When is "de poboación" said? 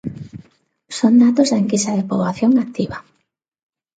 1.97-2.51